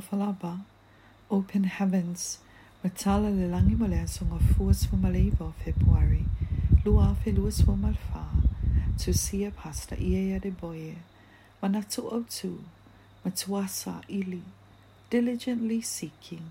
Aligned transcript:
falaba, 0.00 0.60
open 1.30 1.64
heavens, 1.64 2.38
Matala 2.82 3.30
lilangi 3.30 3.76
Song 3.78 4.08
sunga 4.08 4.54
fuas 4.54 4.86
fumaleva 4.86 5.52
February, 5.64 6.24
lua 6.84 7.14
feluas 7.22 7.60
fumalfa, 7.62 8.24
to 8.98 9.12
see 9.12 9.44
a 9.44 9.50
pasta 9.52 9.94
iea 9.96 10.40
de 10.40 10.50
boye, 10.50 10.96
manatu 11.62 12.26
Tu, 12.28 12.58
matuasa 13.24 14.02
ili, 14.08 14.42
diligently 15.08 15.80
seeking. 15.82 16.42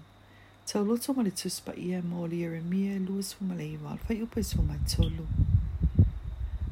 Tauloto 0.66 1.14
mole 1.16 1.32
tuspa 1.32 1.74
ia 1.76 2.02
mole 2.02 2.48
remia 2.48 2.98
luas 3.00 3.34
fumaleva, 3.36 3.98
fayupes 4.08 4.56
fumatolu. 4.56 5.28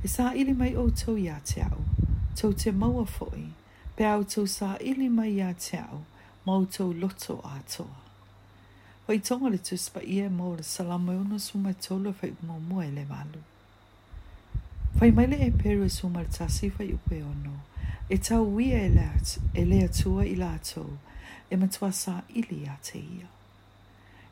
Isa 0.04 0.34
ili 0.36 0.54
mai 0.54 0.76
o 0.78 0.88
ya 1.18 1.40
teau, 1.44 1.84
to 2.38 2.54
te 2.54 2.72
maua 2.72 3.06
foi, 3.06 3.52
pe 3.98 4.04
sa 4.48 4.78
ili 4.80 5.10
mai 5.10 5.38
ya 5.40 5.54
teau, 5.54 6.04
mauto 6.48 6.92
loto 6.94 7.34
atoa. 7.44 7.98
Hoi 9.08 9.20
tonga 9.28 9.50
le 9.52 9.58
tus 9.68 9.86
pa 9.94 10.00
ia 10.00 10.30
mō 10.30 10.56
le 10.58 10.64
salamo 10.64 11.12
e 11.12 11.16
ono 11.18 11.38
suma 11.38 11.70
e 11.70 11.74
tolo 11.86 12.12
fai 12.14 12.32
mō 12.48 12.56
mō 12.70 12.78
e 12.84 12.90
le 12.96 13.04
malu. 13.06 13.42
Fai 15.00 15.12
mai 15.12 15.26
e 15.46 15.52
peru 15.52 15.84
e 15.84 15.90
suma 15.90 16.22
le 16.22 16.30
tasi 16.38 16.68
upe 16.94 17.22
ono, 17.22 17.54
e 18.10 18.18
tau 18.20 18.46
wia 18.56 18.80
e 18.80 18.90
leat 18.90 19.40
e 19.60 19.62
i 20.32 20.36
la 20.36 20.50
atou 20.56 20.90
e 21.52 21.56
matua 21.58 21.92
sa 21.92 22.24
ili 22.40 22.64
a 22.66 22.78
te 22.88 22.98
ia. 23.18 23.28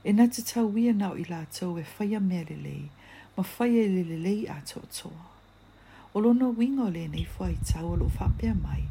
E 0.04 0.10
na 0.14 0.26
te 0.28 0.42
tau 0.42 0.66
wia 0.72 0.94
nao 0.94 1.16
i 1.18 1.26
la 1.30 1.40
atou 1.44 1.78
e 1.80 1.84
fai 1.84 2.16
a 2.16 2.20
mea 2.20 2.46
le 2.50 2.56
lei, 2.56 2.90
ma 3.36 3.44
fai 3.44 3.72
e 3.84 3.88
le 3.96 4.04
le 4.10 4.18
lei 4.26 4.42
atou 4.48 4.84
toa. 4.92 5.24
O 6.14 6.20
lono 6.20 6.48
wingo 6.58 6.88
le 6.90 7.08
nei 7.08 7.26
fai 7.26 7.58
tau 7.70 7.92
alo 7.94 8.08
fapea 8.08 8.54
mai, 8.54 8.84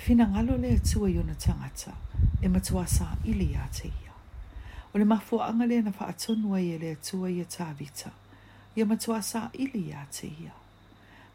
fina 0.00 0.24
ngalo 0.26 0.56
le 0.56 0.68
atua 0.74 1.10
i 1.10 1.18
ona 1.18 1.34
tangata 1.44 1.92
e 2.44 2.48
matua 2.52 2.84
sa 2.96 3.06
ili 3.30 3.48
a 3.54 3.64
te 3.76 3.88
ia. 4.04 4.12
O 4.94 4.98
le 4.98 5.04
mafua 5.04 5.44
anga 5.50 5.66
le 5.70 5.76
na 5.84 5.90
whaatonua 5.96 6.58
e 6.64 6.68
i 6.74 6.78
le 6.82 6.88
atua 6.96 7.28
i 7.28 7.44
tāvita, 7.56 8.08
i 8.76 8.84
matua 8.90 9.18
sa 9.30 9.42
ili 9.64 9.84
a 9.92 10.02
te 10.16 10.26
ia. 10.44 10.54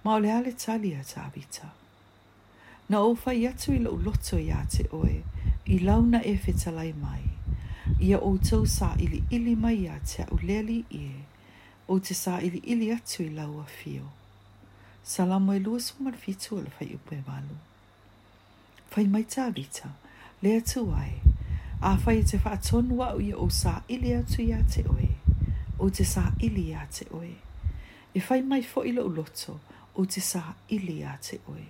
Ma 0.03 0.15
o 0.15 0.19
le 0.23 0.29
ale 0.37 0.51
tali 0.63 0.91
a 0.95 1.03
tāvita. 1.11 1.67
Na 2.89 2.99
o 3.05 3.13
fai 3.15 3.45
atu 3.51 3.73
i 3.73 3.77
lau 3.85 3.95
i 4.33 4.51
a 4.51 4.61
te 4.73 4.83
oe, 5.01 5.17
i 5.73 5.77
launa 5.85 6.19
e 6.25 6.33
whetalai 6.43 6.91
mai, 7.03 7.21
i 8.01 8.09
a 8.13 8.19
outou 8.29 8.65
sa 8.65 8.95
ili 8.97 9.23
ili 9.29 9.55
mai 9.55 9.87
a 9.87 9.99
te 10.09 10.23
auleli 10.31 10.79
i 10.89 11.03
e, 11.11 11.15
o 11.87 11.99
te 11.99 12.13
sa 12.13 12.41
ili 12.41 12.57
ili 12.73 12.91
atu 12.91 13.23
i 13.23 13.29
lau 13.29 13.59
a 13.61 13.65
fio. 13.79 14.09
Salamo 15.03 15.53
e 15.53 15.59
lua 15.59 15.79
sumar 15.79 16.17
fitu 16.23 16.57
ala 16.57 16.69
fai 16.69 16.93
upe 16.95 17.21
fai 18.95 19.07
mai 19.11 19.25
tā 19.27 19.49
rita, 19.51 19.89
lea 20.41 20.61
tu 20.63 20.85
ai, 20.95 21.17
a 21.83 21.97
fai 21.99 22.21
e 22.21 22.21
te 22.23 22.37
whaatonua 22.39 23.09
ui 23.17 23.33
o 23.35 23.49
sā 23.51 23.73
ili 23.91 24.13
atu 24.15 24.39
ia 24.43 24.61
te 24.71 24.85
oe, 24.87 25.09
o 25.83 25.89
te 25.91 26.05
sā 26.07 26.23
ili 26.47 26.69
ia 26.69 26.85
te 26.97 27.03
oe, 27.17 27.33
e 28.15 28.21
fai 28.23 28.39
mai 28.51 28.63
fo 28.63 28.85
ilo 28.87 29.03
loto 29.17 29.57
o 29.99 30.05
te 30.13 30.23
sā 30.23 30.53
ili 30.71 31.01
ia 31.01 31.17
te 31.25 31.41
oe. 31.51 31.65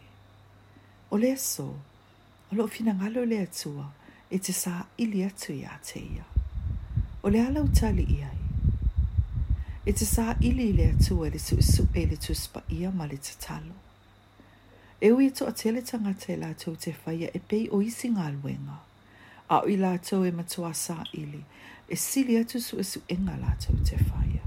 O 1.09 1.17
lea 1.17 1.33
so, 1.41 1.65
o 2.51 2.59
lo 2.59 2.67
fina 2.75 2.93
ngalo 2.93 3.25
lea 3.31 3.47
tua, 3.61 3.87
e 4.29 4.37
te 4.37 4.53
sā 4.53 4.83
ili 5.01 5.25
atu 5.25 5.55
ia 5.57 5.79
te 5.87 6.03
ia. 6.05 6.27
O 7.25 7.33
lea 7.33 7.47
lau 7.55 7.65
tali 7.79 8.05
iai, 8.19 8.37
e 9.85 9.93
te 9.97 10.05
sā 10.05 10.35
ili 10.45 10.69
lea 10.77 10.93
tua 11.01 11.33
le 11.33 11.41
su 11.41 11.57
su 11.61 11.87
e 11.93 12.05
le 12.05 12.21
tu 12.27 12.37
spa 12.37 12.61
ia 12.69 12.91
ma 12.93 13.09
le 13.09 13.17
te 13.17 13.33
talo 13.47 13.81
e 15.07 15.11
ui 15.11 15.29
to 15.31 15.45
atele 15.45 15.81
tangata 15.85 16.31
e 16.33 16.35
lātou 16.41 16.71
te 16.81 16.89
faya 16.97 17.27
e 17.37 17.39
pei 17.45 17.67
o 17.69 17.77
isi 17.85 18.09
ngā 18.09 18.23
luenga. 18.39 18.79
A 19.53 19.59
ui 19.61 19.75
lātou 19.77 20.23
e 20.25 20.31
matua 20.33 20.71
sā 20.73 20.95
ili, 21.13 21.43
e 21.85 21.93
sili 22.01 22.39
atu 22.41 22.57
su 22.59 22.79
esu 22.81 23.03
e 23.05 23.17
ngā 23.19 23.35
lātou 23.37 23.77
te 23.85 23.99
whaia. 23.99 24.41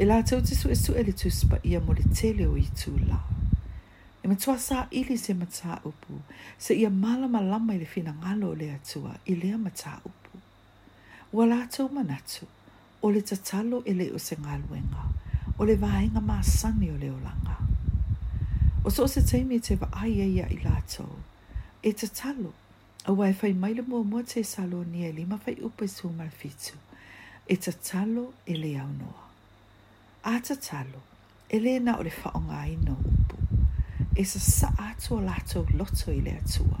E 0.00 0.08
lātou 0.08 0.40
te 0.40 0.56
su 0.56 0.72
esu 0.72 0.94
e 0.96 1.04
le 1.04 1.12
tu 1.12 1.28
spa 1.28 1.60
ia 1.68 1.82
mo 1.84 1.92
le 1.98 2.06
tele 2.16 2.46
o 2.48 2.56
i 2.56 2.64
tū 2.80 2.94
lā. 2.96 3.20
E 4.24 4.32
matua 4.32 4.56
sā 4.56 4.86
ili 5.02 5.18
se 5.20 5.36
matā 5.36 5.82
upu, 5.84 6.22
se 6.58 6.72
ia 6.80 6.88
malama 6.88 7.44
lama 7.44 7.76
i 7.76 7.82
le 7.82 7.84
fina 7.92 8.16
ngalo 8.16 8.54
le 8.62 8.72
atua 8.78 9.18
i 9.28 9.36
lea 9.36 9.60
matā 9.60 9.98
upu. 10.08 10.40
Ua 11.36 11.44
lātou 11.52 11.90
manatu, 11.92 12.48
o 13.04 13.12
le 13.12 13.20
tatalo 13.20 13.84
e 13.84 13.92
le 14.00 14.08
o 14.16 14.18
se 14.30 14.40
ngā 14.40 14.56
luenga, 14.64 15.10
o 15.58 15.68
le 15.68 15.76
vāenga 15.84 16.24
māsani 16.24 16.88
o 16.94 16.96
le 16.96 17.12
olanga. 17.12 17.32
langa. 17.34 17.65
O 18.86 18.90
so 18.90 19.06
se 19.08 19.20
teimi 19.20 19.56
te 19.58 19.74
wa 19.74 19.88
ai 19.92 20.20
ai 20.22 20.40
ai 20.46 20.58
lato. 20.64 21.06
E 21.82 21.92
te 21.92 22.06
talo. 22.06 22.52
A 23.04 23.10
wai 23.12 23.32
fai 23.32 23.52
maile 23.52 23.82
mua 23.82 24.04
mua 24.04 24.22
te 24.22 24.42
salo 24.44 24.84
ni 24.84 25.02
e 25.08 25.12
lima 25.12 25.38
fai 25.38 25.54
upe 25.60 25.88
su 25.88 26.06
marfitu. 26.10 26.74
E 27.50 27.56
te 27.56 27.72
talo 27.72 28.34
e 28.46 28.54
le 28.54 28.78
au 28.78 28.86
noa. 28.92 29.24
A 30.24 30.38
te 30.38 30.54
talo. 30.54 31.00
E 31.50 31.58
le 31.58 31.80
na 31.80 31.96
o 31.98 32.02
le 32.02 32.10
whaonga 32.20 32.58
ai 32.62 32.76
no 32.76 32.94
upu. 33.10 33.36
E 34.16 34.22
sa 34.24 34.38
sa 34.38 34.68
ato 34.88 35.18
lato 35.20 35.66
loto 35.74 36.12
i 36.12 36.20
le 36.22 36.30
atua. 36.40 36.78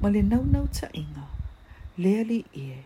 Ma 0.00 0.08
le 0.08 0.22
nau 0.22 0.42
nau 0.54 0.64
ta 0.76 0.88
inga. 1.02 1.26
Lea 2.02 2.22
li 2.30 2.40
ie. 2.64 2.78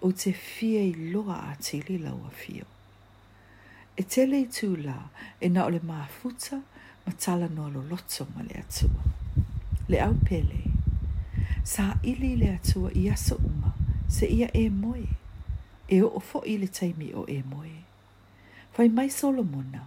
O 0.00 0.08
te 0.20 0.30
fie 0.32 0.80
i 0.86 0.94
loa 1.10 1.36
a 1.50 1.54
te 1.64 1.76
li 1.88 1.96
laua 2.06 2.30
fio. 2.40 2.66
E 3.98 4.02
tele 4.12 4.36
i 4.46 4.46
tū 4.56 4.70
la. 4.86 4.98
E 5.40 5.46
na 5.54 5.60
o 5.66 5.70
le 5.74 5.80
maa 5.90 6.06
futa. 6.20 6.56
E 6.60 6.71
ma 7.06 7.12
tala 7.22 7.46
noa 7.56 7.68
lo 7.74 7.82
lotso 7.90 8.20
ma 8.34 8.40
le 8.48 8.54
atua. 8.64 9.02
Le 9.90 9.98
au 10.00 10.14
pele, 10.28 10.60
sa 11.72 11.84
ili 12.10 12.32
le 12.40 12.48
atua 12.56 12.88
i 12.94 13.04
aso 13.14 13.36
uma, 13.50 13.70
se 14.14 14.26
ia 14.38 14.48
e 14.54 14.64
moe, 14.82 15.08
e 15.94 16.02
o 16.06 16.12
ofo 16.18 16.38
i 16.46 16.54
le 16.60 16.66
taimi 16.76 17.08
o 17.14 17.22
e 17.26 17.38
moe. 17.52 17.76
Fai 18.74 18.88
mai 18.96 19.10
solo 19.20 19.42
mona, 19.54 19.82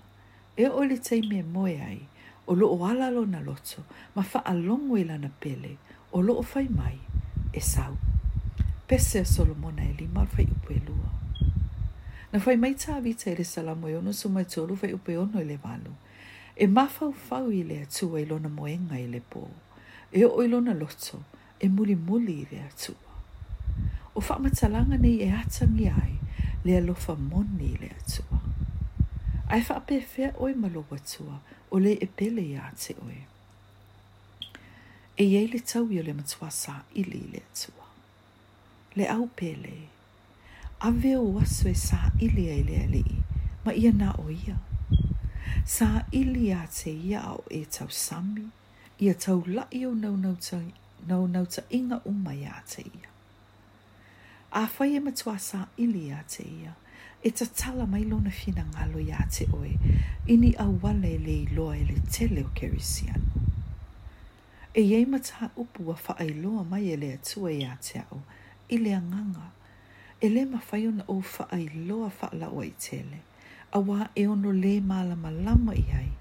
e 0.62 0.66
o 0.78 0.82
le 0.90 0.98
taimi 1.08 1.38
e 1.40 1.44
moe 1.56 1.76
ai, 1.90 2.02
o 2.50 2.54
lo 2.60 2.68
o 2.76 2.86
ala 2.92 3.08
lo 3.16 3.24
na 3.34 3.40
lotso, 3.50 3.80
ma 4.16 4.22
fa 4.32 4.40
alongo 4.54 4.98
i 4.98 5.02
e 5.02 5.06
lana 5.10 5.32
pele, 5.42 5.72
o 6.16 6.20
lo 6.28 6.34
o 6.40 6.42
fai 6.52 6.68
mai, 6.80 6.98
e 7.54 7.60
sau. 7.74 7.94
Pese 8.90 9.16
a 9.20 9.26
solo 9.36 9.54
mona 9.64 9.82
e 9.90 9.94
lima, 10.00 10.22
fai 10.34 10.46
upe 10.56 10.76
lua. 10.88 11.10
Na 12.32 12.38
fai 12.44 12.56
mai 12.60 12.76
tā 12.76 13.00
vita 13.02 13.30
i 13.32 13.34
e 13.34 13.40
re 13.40 13.44
salamo 13.44 13.88
e 13.88 13.96
ono 13.96 14.12
sumai 14.12 14.46
tolu, 14.46 14.76
fai 14.76 14.92
upe 14.94 15.16
ono 15.18 15.40
i 15.40 15.42
e 15.42 15.46
le 15.48 15.60
malu 15.64 15.94
e 16.58 16.68
mafau 16.68 17.14
fau 17.28 17.52
i 17.52 17.64
le 17.64 17.82
atua 17.84 18.22
i 18.22 18.26
lona 18.26 18.48
moenga 18.50 18.96
i 19.00 19.08
le 19.12 19.20
pō, 19.34 19.42
e 20.16 20.22
o 20.26 20.44
i 20.44 20.48
lona 20.48 20.74
loto, 20.74 21.20
e 21.60 21.68
muli 21.70 21.96
muli 21.96 22.38
i 22.44 22.48
le 22.52 22.60
atua. 22.64 23.18
O 24.16 24.22
whamatalanga 24.28 24.98
nei 24.98 25.18
e 25.22 25.30
atangi 25.42 25.88
ai, 25.92 26.16
le 26.64 26.78
alofa 26.78 27.16
moni 27.18 27.68
i 27.74 27.80
le 27.82 27.90
atua. 28.00 28.38
Ai 29.52 29.62
whapefea 29.68 30.32
oi 30.40 30.54
malogu 30.56 30.96
atua, 30.96 31.36
o 31.72 31.76
le 31.80 31.92
e 32.02 32.06
pele 32.08 32.42
i 32.46 32.56
ate 32.58 32.96
oi. 33.08 33.18
E 35.18 35.24
iei 35.24 35.48
le 35.52 35.60
tau 35.60 35.90
i 35.92 36.00
o 36.00 36.04
le 36.04 36.14
matua 36.14 36.50
sa 36.52 36.76
i 37.00 37.04
li 37.04 37.20
le 37.34 37.42
atua. 37.50 37.86
Le 38.96 39.06
au 39.12 39.28
pele, 39.28 39.76
a 40.80 40.92
veo 40.92 41.22
wasu 41.36 41.68
e 41.68 41.74
sa 41.76 42.00
i 42.24 42.28
li 42.30 42.48
e 42.52 42.64
le 42.64 42.76
ali, 42.86 43.04
ma 43.66 43.72
ia 43.76 43.92
na 43.92 44.10
o 44.24 44.30
ia. 44.30 44.40
O 44.40 44.54
ia. 44.54 44.58
Sa 45.68 45.88
ili 46.12 46.52
a 46.54 46.68
te 46.68 46.92
iao 46.92 47.40
e 47.50 47.66
tau 47.66 47.90
sami, 47.90 48.46
ia 49.02 49.14
tau 49.14 49.42
lai 49.48 49.86
o 49.86 49.94
nau 49.96 51.18
nau 51.28 51.46
ta 51.46 51.62
inga 51.70 51.98
umai 52.06 52.44
a 52.46 52.62
te 52.70 52.82
ia. 52.84 53.10
A 54.52 54.70
whai 54.78 54.96
e 54.96 55.00
matua 55.00 55.40
sa 55.40 55.66
ili 55.78 56.12
a 56.14 56.22
te 56.30 56.44
ia, 56.44 56.76
e 57.24 57.32
ta 57.32 57.46
tala 57.56 57.88
mai 57.88 58.04
lona 58.04 58.30
whina 58.30 58.64
ngalo 58.66 59.00
i 59.02 59.10
a 59.12 59.26
te 59.26 59.48
oe, 59.58 59.74
ini 60.28 60.54
a 60.60 60.68
wale 60.70 61.18
le 61.18 61.34
i 61.34 61.46
loa 61.56 61.74
e 61.78 61.84
le 61.90 62.00
tele 62.14 62.44
o 62.46 62.50
kerisiano. 62.58 63.34
E 64.76 64.82
iei 64.82 65.06
mataha 65.06 65.50
upu 65.58 65.90
a 65.92 65.98
whaai 65.98 66.30
loa 66.44 66.64
mai 66.64 66.92
e 66.94 66.98
le 66.98 67.10
atua 67.18 67.50
i 67.52 67.64
a 67.66 67.74
te 67.82 68.04
au, 68.12 68.22
i 68.70 68.78
le 68.78 68.94
anganga, 68.94 69.50
e 70.22 70.30
le 70.30 70.46
mawhai 70.46 70.88
o 70.88 70.92
na 70.92 71.04
o 71.08 71.18
whaai 71.22 71.66
loa 71.90 72.12
whaala 72.22 72.54
o 72.54 72.62
i 72.62 72.70
tele 72.78 73.20
a 73.72 73.80
wā 73.80 74.08
e 74.16 74.28
ono 74.28 74.52
le 74.52 74.80
mālama 74.82 75.32
lama 75.46 75.74
i 75.74 75.84
hei 75.92 76.12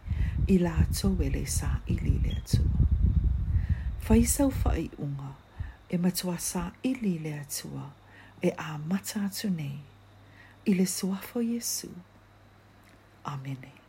i 0.48 0.58
la 0.58 0.72
ato 0.82 1.10
e 1.22 1.28
le 1.34 1.44
sā 1.48 1.70
i 1.92 1.98
li 2.00 2.14
le 2.22 2.32
atua. 2.38 2.88
Whaisau 4.08 4.50
whai 4.62 4.88
unga 5.04 5.30
e 5.88 5.96
matua 5.98 6.36
sā 6.48 6.64
i 6.88 6.92
li 7.02 7.18
le 7.18 7.34
atua 7.38 7.84
e 8.42 8.50
a 8.56 8.78
mata 8.78 9.24
atu 9.28 9.48
nei 9.50 9.78
i 10.64 10.72
le 10.76 10.86
suafo 10.86 11.40
Iesu. 11.42 11.90
Amenei. 13.24 13.83